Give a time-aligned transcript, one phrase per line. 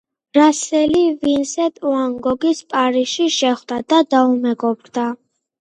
[0.35, 5.09] რასელი ვინსენტ ვან გოგს პარიზში შეხვდა და დაუმეგობრდა.